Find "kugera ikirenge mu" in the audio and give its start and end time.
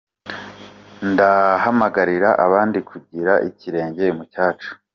2.89-4.23